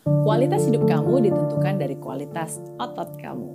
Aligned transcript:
Kualitas 0.00 0.64
hidup 0.64 0.88
kamu 0.88 1.28
ditentukan 1.28 1.76
dari 1.76 1.96
kualitas 2.00 2.56
otot 2.80 3.20
kamu. 3.20 3.52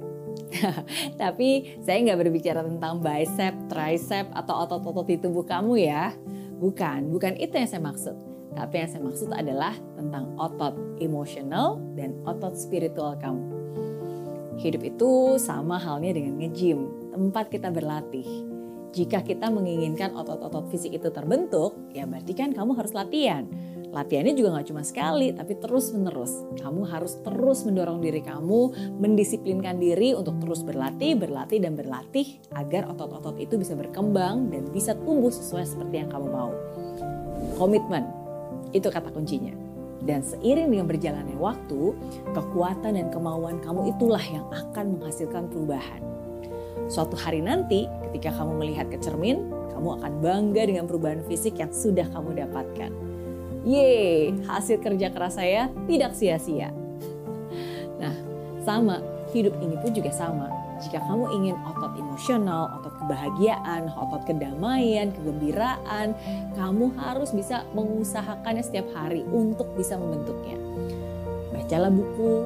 Tapi 1.22 1.82
saya 1.82 1.98
nggak 2.06 2.20
berbicara 2.22 2.62
tentang 2.62 3.02
bicep, 3.02 3.54
tricep, 3.66 4.30
atau 4.30 4.54
otot-otot 4.62 5.10
di 5.10 5.18
tubuh 5.18 5.42
kamu 5.42 5.82
ya. 5.82 6.14
Bukan, 6.62 7.10
bukan 7.10 7.34
itu 7.42 7.58
yang 7.58 7.66
saya 7.66 7.82
maksud. 7.82 8.16
Tapi 8.54 8.74
yang 8.78 8.90
saya 8.94 9.02
maksud 9.04 9.30
adalah 9.34 9.74
tentang 9.98 10.38
otot 10.38 10.78
emosional 11.02 11.82
dan 11.98 12.14
otot 12.30 12.54
spiritual 12.54 13.18
kamu. 13.18 13.42
Hidup 14.62 14.86
itu 14.86 15.42
sama 15.42 15.82
halnya 15.82 16.16
dengan 16.16 16.40
nge-gym, 16.40 17.10
tempat 17.12 17.50
kita 17.52 17.74
berlatih. 17.74 18.48
Jika 18.96 19.26
kita 19.28 19.52
menginginkan 19.52 20.16
otot-otot 20.16 20.72
fisik 20.72 20.96
itu 20.96 21.12
terbentuk, 21.12 21.76
ya 21.92 22.08
berarti 22.08 22.32
kan 22.32 22.56
kamu 22.56 22.80
harus 22.80 22.96
latihan 22.96 23.44
Latihannya 23.96 24.36
juga 24.36 24.60
gak 24.60 24.76
cuma 24.76 24.84
sekali, 24.84 25.32
tapi 25.32 25.56
terus 25.56 25.96
menerus. 25.96 26.44
Kamu 26.60 26.84
harus 26.84 27.16
terus 27.24 27.64
mendorong 27.64 28.04
diri 28.04 28.20
kamu, 28.20 28.92
mendisiplinkan 29.00 29.80
diri 29.80 30.12
untuk 30.12 30.36
terus 30.44 30.68
berlatih, 30.68 31.16
berlatih, 31.16 31.64
dan 31.64 31.80
berlatih 31.80 32.44
agar 32.60 32.92
otot-otot 32.92 33.40
itu 33.40 33.56
bisa 33.56 33.72
berkembang 33.72 34.52
dan 34.52 34.68
bisa 34.76 35.00
tumbuh 35.08 35.32
sesuai 35.32 35.64
seperti 35.64 36.04
yang 36.04 36.12
kamu 36.12 36.28
mau. 36.28 36.52
Komitmen, 37.56 38.04
itu 38.76 38.84
kata 38.92 39.16
kuncinya. 39.16 39.56
Dan 40.04 40.28
seiring 40.28 40.76
dengan 40.76 40.92
berjalannya 40.92 41.40
waktu, 41.40 41.96
kekuatan 42.36 43.00
dan 43.00 43.08
kemauan 43.16 43.64
kamu 43.64 43.96
itulah 43.96 44.22
yang 44.28 44.44
akan 44.52 45.00
menghasilkan 45.00 45.48
perubahan. 45.48 46.04
Suatu 46.92 47.16
hari 47.16 47.40
nanti, 47.40 47.88
ketika 48.12 48.44
kamu 48.44 48.60
melihat 48.60 48.92
ke 48.92 49.00
cermin, 49.00 49.48
kamu 49.72 50.04
akan 50.04 50.12
bangga 50.20 50.68
dengan 50.68 50.84
perubahan 50.84 51.24
fisik 51.32 51.64
yang 51.64 51.72
sudah 51.72 52.06
kamu 52.12 52.44
dapatkan 52.44 53.05
Ye, 53.66 54.30
hasil 54.46 54.78
kerja 54.78 55.10
keras 55.10 55.42
saya 55.42 55.74
tidak 55.90 56.14
sia-sia. 56.14 56.70
Nah, 57.98 58.14
sama, 58.62 59.02
hidup 59.34 59.58
ini 59.58 59.74
pun 59.82 59.90
juga 59.90 60.14
sama. 60.14 60.54
Jika 60.86 61.02
kamu 61.02 61.26
ingin 61.34 61.56
otot 61.66 61.98
emosional, 61.98 62.78
otot 62.78 62.94
kebahagiaan, 63.02 63.90
otot 63.96 64.22
kedamaian, 64.28 65.10
kegembiraan, 65.18 66.14
kamu 66.54 66.94
harus 67.00 67.34
bisa 67.34 67.66
mengusahakannya 67.74 68.62
setiap 68.62 68.86
hari 68.94 69.26
untuk 69.34 69.72
bisa 69.74 69.98
membentuknya. 69.98 70.60
Bacalah 71.56 71.90
buku, 71.90 72.46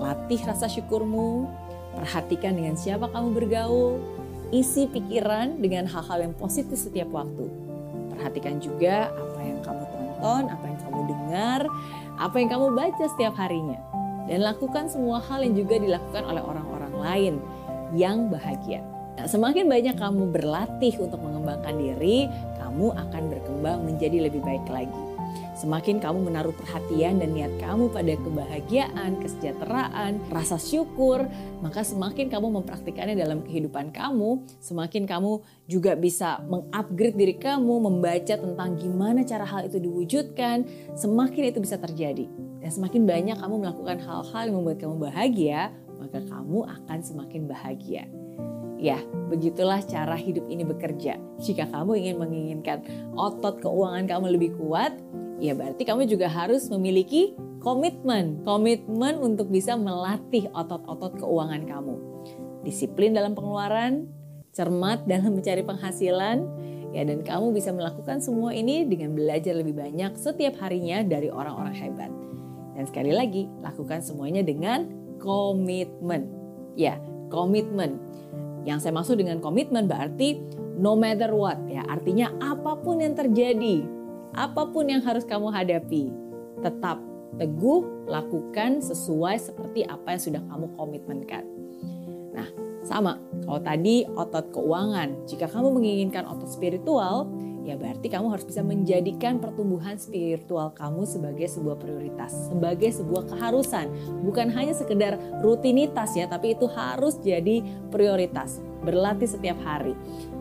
latih 0.00 0.40
rasa 0.48 0.70
syukurmu, 0.70 1.50
perhatikan 1.92 2.56
dengan 2.56 2.78
siapa 2.78 3.10
kamu 3.10 3.36
bergaul, 3.36 4.00
isi 4.54 4.86
pikiran 4.86 5.58
dengan 5.58 5.90
hal-hal 5.90 6.30
yang 6.30 6.34
positif 6.38 6.78
setiap 6.78 7.10
waktu. 7.10 7.50
Perhatikan 8.14 8.62
juga 8.62 9.10
apa 9.10 9.40
yang 9.42 9.58
kamu 9.66 9.81
tonton, 10.22 10.54
apa 10.54 10.64
yang 10.70 10.78
kamu 10.78 11.00
dengar, 11.10 11.60
apa 12.22 12.36
yang 12.38 12.48
kamu 12.54 12.66
baca 12.78 13.04
setiap 13.10 13.34
harinya. 13.34 13.82
Dan 14.30 14.46
lakukan 14.46 14.86
semua 14.86 15.18
hal 15.18 15.42
yang 15.42 15.58
juga 15.58 15.82
dilakukan 15.82 16.22
oleh 16.22 16.38
orang-orang 16.38 16.94
lain 16.94 17.34
yang 17.98 18.30
bahagia. 18.30 18.86
Nah, 19.18 19.26
semakin 19.26 19.66
banyak 19.66 19.98
kamu 19.98 20.30
berlatih 20.30 20.94
untuk 21.02 21.18
mengembangkan 21.20 21.74
diri, 21.74 22.30
kamu 22.62 22.94
akan 22.94 23.22
berkembang 23.28 23.82
menjadi 23.82 24.30
lebih 24.30 24.40
baik 24.46 24.64
lagi. 24.70 25.02
Semakin 25.62 26.02
kamu 26.02 26.26
menaruh 26.26 26.50
perhatian 26.58 27.22
dan 27.22 27.38
niat 27.38 27.54
kamu 27.62 27.94
pada 27.94 28.18
kebahagiaan, 28.18 29.22
kesejahteraan, 29.22 30.18
rasa 30.34 30.58
syukur, 30.58 31.22
maka 31.62 31.86
semakin 31.86 32.26
kamu 32.26 32.58
mempraktikannya 32.58 33.14
dalam 33.14 33.46
kehidupan 33.46 33.94
kamu, 33.94 34.42
semakin 34.58 35.06
kamu 35.06 35.38
juga 35.70 35.94
bisa 35.94 36.42
mengupgrade 36.50 37.14
diri 37.14 37.38
kamu, 37.38 37.78
membaca 37.78 38.34
tentang 38.34 38.74
gimana 38.74 39.22
cara 39.22 39.46
hal 39.46 39.70
itu 39.70 39.78
diwujudkan, 39.78 40.66
semakin 40.98 41.54
itu 41.54 41.62
bisa 41.62 41.78
terjadi. 41.78 42.26
Dan 42.58 42.70
semakin 42.74 43.06
banyak 43.06 43.38
kamu 43.38 43.54
melakukan 43.62 44.02
hal-hal 44.02 44.42
yang 44.50 44.58
membuat 44.58 44.82
kamu 44.82 44.96
bahagia, 44.98 45.70
maka 46.02 46.18
kamu 46.26 46.66
akan 46.66 46.98
semakin 47.06 47.46
bahagia. 47.46 48.10
Ya, 48.82 48.98
begitulah 49.30 49.78
cara 49.86 50.18
hidup 50.18 50.42
ini 50.50 50.66
bekerja. 50.66 51.22
Jika 51.38 51.70
kamu 51.70 52.02
ingin 52.02 52.16
menginginkan 52.18 52.82
otot 53.14 53.62
keuangan 53.62 54.10
kamu 54.10 54.34
lebih 54.34 54.58
kuat, 54.58 54.98
ya 55.38 55.56
berarti 55.56 55.86
kamu 55.86 56.10
juga 56.10 56.26
harus 56.28 56.66
memiliki 56.68 57.32
komitmen. 57.62 58.42
Komitmen 58.42 59.22
untuk 59.22 59.48
bisa 59.48 59.78
melatih 59.78 60.50
otot-otot 60.52 61.22
keuangan 61.22 61.62
kamu. 61.64 61.94
Disiplin 62.66 63.14
dalam 63.14 63.32
pengeluaran, 63.38 64.10
cermat 64.52 65.06
dalam 65.10 65.38
mencari 65.38 65.62
penghasilan, 65.64 66.38
ya 66.92 67.02
dan 67.08 67.24
kamu 67.24 67.56
bisa 67.56 67.72
melakukan 67.72 68.20
semua 68.20 68.52
ini 68.52 68.84
dengan 68.84 69.16
belajar 69.16 69.56
lebih 69.56 69.78
banyak 69.78 70.12
setiap 70.18 70.60
harinya 70.60 71.00
dari 71.06 71.32
orang-orang 71.32 71.74
hebat. 71.74 72.12
Dan 72.76 72.84
sekali 72.88 73.12
lagi, 73.12 73.48
lakukan 73.60 74.00
semuanya 74.00 74.40
dengan 74.44 74.88
komitmen. 75.20 76.28
Ya, 76.74 76.96
komitmen. 77.28 78.00
Yang 78.62 78.86
saya 78.86 78.94
maksud 78.94 79.18
dengan 79.18 79.42
komitmen 79.42 79.90
berarti 79.90 80.38
no 80.78 80.94
matter 80.94 81.34
what 81.34 81.58
ya, 81.66 81.82
artinya 81.90 82.30
apa 82.40 82.78
pun 82.80 83.02
yang 83.02 83.12
terjadi, 83.18 83.84
apa 84.32 84.62
pun 84.72 84.88
yang 84.88 85.04
harus 85.04 85.28
kamu 85.28 85.52
hadapi, 85.52 86.08
tetap 86.64 87.00
teguh 87.36 88.08
lakukan 88.08 88.80
sesuai 88.84 89.36
seperti 89.40 89.84
apa 89.88 90.16
yang 90.16 90.22
sudah 90.22 90.42
kamu 90.48 90.66
komitmenkan. 90.76 91.44
Nah, 92.32 92.48
sama. 92.84 93.20
Kalau 93.44 93.60
tadi 93.60 94.04
otot 94.08 94.52
keuangan, 94.52 95.28
jika 95.28 95.48
kamu 95.48 95.68
menginginkan 95.76 96.24
otot 96.28 96.48
spiritual, 96.48 97.28
ya 97.62 97.76
berarti 97.78 98.08
kamu 98.08 98.32
harus 98.32 98.44
bisa 98.48 98.60
menjadikan 98.64 99.38
pertumbuhan 99.38 100.00
spiritual 100.00 100.72
kamu 100.72 101.04
sebagai 101.04 101.48
sebuah 101.48 101.76
prioritas, 101.78 102.32
sebagai 102.48 102.90
sebuah 102.90 103.28
keharusan, 103.32 103.86
bukan 104.24 104.48
hanya 104.52 104.72
sekedar 104.72 105.20
rutinitas 105.40 106.16
ya, 106.16 106.24
tapi 106.28 106.56
itu 106.56 106.66
harus 106.72 107.20
jadi 107.20 107.60
prioritas. 107.92 108.64
Berlatih 108.82 109.30
setiap 109.30 109.60
hari, 109.62 109.94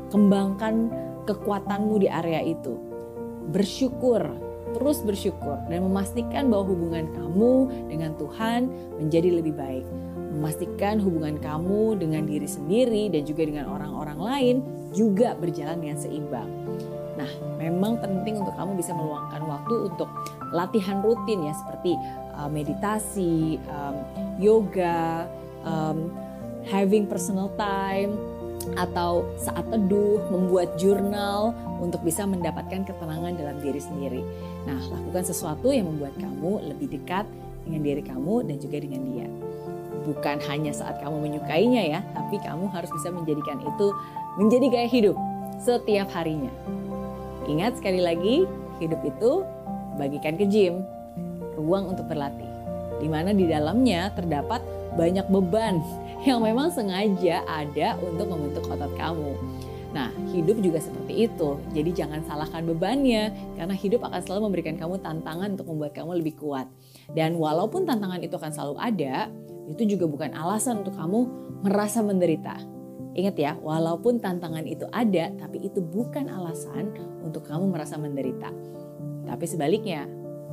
kembangkan 0.10 0.90
kekuatanmu 1.30 2.02
di 2.02 2.10
area 2.10 2.42
itu 2.42 2.91
bersyukur, 3.50 4.22
terus 4.78 5.02
bersyukur 5.02 5.58
dan 5.68 5.84
memastikan 5.84 6.48
bahwa 6.48 6.70
hubungan 6.70 7.10
kamu 7.12 7.54
dengan 7.90 8.12
Tuhan 8.16 8.70
menjadi 9.02 9.42
lebih 9.42 9.58
baik. 9.58 9.86
Memastikan 10.32 11.02
hubungan 11.04 11.42
kamu 11.44 12.00
dengan 12.00 12.24
diri 12.24 12.48
sendiri 12.48 13.12
dan 13.12 13.28
juga 13.28 13.44
dengan 13.44 13.68
orang-orang 13.68 14.20
lain 14.20 14.56
juga 14.96 15.36
berjalan 15.36 15.84
dengan 15.84 15.98
seimbang. 16.00 16.50
Nah, 17.20 17.28
memang 17.60 18.00
penting 18.00 18.40
untuk 18.40 18.56
kamu 18.56 18.80
bisa 18.80 18.96
meluangkan 18.96 19.44
waktu 19.44 19.76
untuk 19.92 20.10
latihan 20.56 21.04
rutin 21.04 21.44
ya 21.44 21.54
seperti 21.54 22.00
uh, 22.34 22.48
meditasi, 22.48 23.60
um, 23.68 23.96
yoga, 24.40 25.28
um, 25.68 26.10
having 26.66 27.06
personal 27.06 27.52
time, 27.60 28.16
atau 28.78 29.26
saat 29.40 29.66
teduh, 29.70 30.22
membuat 30.30 30.76
jurnal 30.78 31.56
untuk 31.82 32.04
bisa 32.06 32.28
mendapatkan 32.28 32.86
ketenangan 32.86 33.34
dalam 33.38 33.58
diri 33.64 33.82
sendiri. 33.82 34.22
Nah, 34.70 34.80
lakukan 34.92 35.24
sesuatu 35.26 35.74
yang 35.74 35.90
membuat 35.90 36.14
kamu 36.20 36.72
lebih 36.74 37.00
dekat 37.00 37.26
dengan 37.66 37.82
diri 37.82 38.04
kamu 38.06 38.36
dan 38.46 38.56
juga 38.60 38.78
dengan 38.82 39.02
dia. 39.10 39.28
Bukan 40.02 40.38
hanya 40.50 40.74
saat 40.74 40.98
kamu 41.00 41.18
menyukainya 41.22 41.84
ya, 41.98 42.00
tapi 42.14 42.42
kamu 42.42 42.70
harus 42.74 42.90
bisa 42.90 43.14
menjadikan 43.14 43.62
itu 43.62 43.88
menjadi 44.36 44.66
gaya 44.70 44.90
hidup 44.90 45.18
setiap 45.62 46.10
harinya. 46.18 46.50
Ingat 47.46 47.82
sekali 47.82 48.02
lagi, 48.02 48.50
hidup 48.82 49.02
itu 49.06 49.46
bagikan 49.96 50.36
ke 50.36 50.46
gym, 50.50 50.82
ruang 51.58 51.90
untuk 51.94 52.10
berlatih. 52.10 52.51
Di 53.02 53.10
mana 53.10 53.34
di 53.34 53.50
dalamnya 53.50 54.14
terdapat 54.14 54.62
banyak 54.94 55.26
beban 55.34 55.82
yang 56.28 56.46
memang 56.46 56.70
sengaja 56.70 57.42
ada 57.50 57.98
untuk 57.98 58.30
membentuk 58.30 58.70
otot 58.70 58.94
kamu. 58.94 59.34
Nah, 59.92 60.08
hidup 60.32 60.64
juga 60.64 60.80
seperti 60.80 61.28
itu. 61.28 61.60
Jadi 61.76 61.92
jangan 61.92 62.24
salahkan 62.24 62.64
bebannya, 62.64 63.34
karena 63.60 63.76
hidup 63.76 64.08
akan 64.08 64.24
selalu 64.24 64.42
memberikan 64.48 64.80
kamu 64.80 65.04
tantangan 65.04 65.60
untuk 65.60 65.68
membuat 65.68 65.92
kamu 65.92 66.12
lebih 66.24 66.40
kuat. 66.40 66.68
Dan 67.12 67.36
walaupun 67.36 67.84
tantangan 67.84 68.24
itu 68.24 68.32
akan 68.40 68.52
selalu 68.56 68.76
ada, 68.80 69.28
itu 69.68 69.84
juga 69.84 70.08
bukan 70.08 70.32
alasan 70.32 70.88
untuk 70.88 70.96
kamu 70.96 71.20
merasa 71.68 72.00
menderita. 72.00 72.56
Ingat 73.12 73.36
ya, 73.36 73.52
walaupun 73.60 74.24
tantangan 74.24 74.64
itu 74.64 74.88
ada, 74.96 75.36
tapi 75.36 75.68
itu 75.68 75.84
bukan 75.84 76.32
alasan 76.32 76.96
untuk 77.20 77.44
kamu 77.44 77.76
merasa 77.76 78.00
menderita. 78.00 78.48
Tapi 79.28 79.44
sebaliknya, 79.44 80.08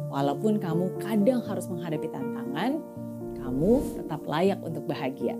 walaupun 0.08 0.60
kamu 0.60 0.98
kadang 1.00 1.40
harus 1.44 1.68
menghadapi 1.68 2.08
tantangan, 2.08 2.80
kamu 3.38 3.72
tetap 3.96 4.20
layak 4.24 4.60
untuk 4.60 4.84
bahagia. 4.84 5.36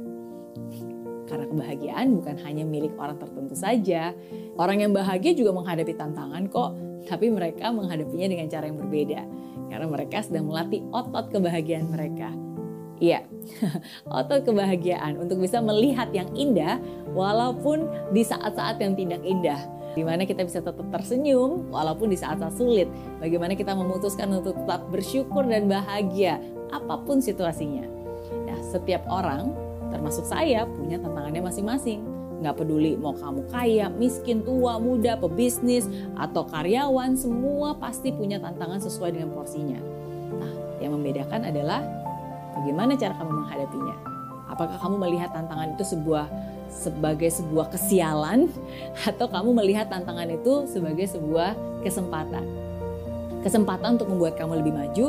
Karena 1.29 1.45
kebahagiaan 1.45 2.17
bukan 2.17 2.37
hanya 2.41 2.65
milik 2.65 2.97
orang 2.97 3.21
tertentu 3.21 3.53
saja. 3.53 4.17
Orang 4.57 4.81
yang 4.81 4.97
bahagia 4.97 5.37
juga 5.37 5.53
menghadapi 5.53 5.93
tantangan 5.93 6.49
kok, 6.49 6.71
tapi 7.05 7.29
mereka 7.29 7.69
menghadapinya 7.69 8.33
dengan 8.33 8.49
cara 8.49 8.65
yang 8.73 8.81
berbeda. 8.81 9.21
Karena 9.69 9.87
mereka 9.89 10.25
sedang 10.25 10.49
melatih 10.49 10.81
otot 10.89 11.29
kebahagiaan 11.29 11.93
mereka. 11.93 12.33
Iya, 12.99 13.23
otot 14.19 14.43
kebahagiaan 14.43 15.21
untuk 15.21 15.39
bisa 15.39 15.63
melihat 15.63 16.11
yang 16.11 16.27
indah 16.35 16.83
walaupun 17.15 17.87
di 18.11 18.27
saat-saat 18.27 18.83
yang 18.83 18.99
tidak 18.99 19.23
indah. 19.23 19.61
Di 19.97 20.03
mana 20.05 20.29
kita 20.29 20.45
bisa 20.45 20.61
tetap 20.61 20.85
tersenyum 20.93 21.73
walaupun 21.73 22.13
di 22.13 22.19
saat-saat 22.19 22.55
sulit. 22.55 22.89
Bagaimana 23.19 23.57
kita 23.57 23.73
memutuskan 23.73 24.29
untuk 24.33 24.59
tetap 24.59 24.87
bersyukur 24.93 25.47
dan 25.49 25.67
bahagia 25.67 26.43
apa 26.73 27.01
pun 27.03 27.19
situasinya. 27.19 27.85
Nah, 28.49 28.59
setiap 28.61 29.05
orang, 29.09 29.53
termasuk 29.89 30.29
saya, 30.29 30.69
punya 30.69 31.01
tantangannya 31.01 31.41
masing-masing. 31.41 32.01
Nggak 32.39 32.55
peduli 32.63 32.95
mau 32.95 33.17
kamu 33.17 33.51
kaya, 33.51 33.91
miskin, 33.91 34.47
tua, 34.47 34.79
muda, 34.79 35.19
pebisnis, 35.19 35.91
atau 36.15 36.47
karyawan, 36.47 37.19
semua 37.19 37.75
pasti 37.75 38.15
punya 38.15 38.39
tantangan 38.39 38.79
sesuai 38.79 39.17
dengan 39.17 39.35
porsinya. 39.35 39.81
Nah, 40.39 40.53
yang 40.79 40.95
membedakan 40.95 41.49
adalah 41.49 41.83
bagaimana 42.55 42.95
cara 42.95 43.19
kamu 43.19 43.33
menghadapinya. 43.43 43.97
Apakah 44.49 44.79
kamu 44.81 44.97
melihat 45.03 45.31
tantangan 45.35 45.75
itu 45.75 45.85
sebuah 45.85 46.27
sebagai 46.69 47.29
sebuah 47.33 47.73
kesialan 47.73 48.53
atau 49.09 49.27
kamu 49.27 49.57
melihat 49.59 49.89
tantangan 49.89 50.29
itu 50.29 50.69
sebagai 50.69 51.09
sebuah 51.09 51.57
kesempatan. 51.83 52.45
Kesempatan 53.43 53.97
untuk 53.97 54.09
membuat 54.11 54.35
kamu 54.37 54.61
lebih 54.61 54.75
maju, 54.75 55.07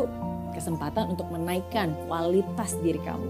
kesempatan 0.53 1.13
untuk 1.13 1.27
menaikkan 1.29 1.93
kualitas 2.05 2.77
diri 2.81 3.01
kamu. 3.01 3.29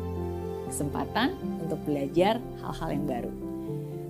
Kesempatan 0.69 1.33
untuk 1.65 1.79
belajar 1.87 2.37
hal-hal 2.61 2.89
yang 2.93 3.05
baru. 3.07 3.31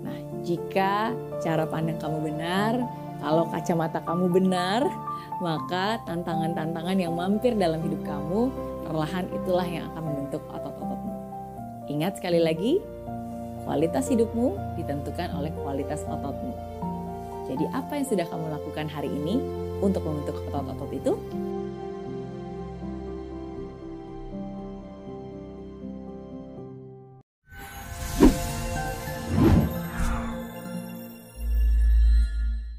Nah, 0.03 0.17
jika 0.43 1.13
cara 1.39 1.63
pandang 1.69 1.99
kamu 2.01 2.17
benar, 2.25 2.73
kalau 3.19 3.43
kacamata 3.51 3.99
kamu 4.03 4.25
benar, 4.31 4.87
maka 5.43 5.99
tantangan-tantangan 6.07 6.97
yang 6.99 7.15
mampir 7.15 7.55
dalam 7.55 7.83
hidup 7.83 7.99
kamu, 8.03 8.51
perlahan 8.87 9.27
itulah 9.31 9.67
yang 9.67 9.91
akan 9.91 10.03
membentuk 10.07 10.43
otot-ototmu. 10.51 11.13
Ingat 11.91 12.19
sekali 12.19 12.39
lagi, 12.39 12.79
Kualitas 13.69 14.09
hidupmu 14.09 14.57
ditentukan 14.81 15.29
oleh 15.37 15.53
kualitas 15.53 16.01
ototmu. 16.09 16.57
Jadi 17.45 17.69
apa 17.69 18.01
yang 18.01 18.07
sudah 18.09 18.25
kamu 18.25 18.49
lakukan 18.49 18.89
hari 18.89 19.13
ini 19.13 19.37
untuk 19.77 20.01
membentuk 20.09 20.41
otot-otot 20.49 20.89
itu? 20.89 21.13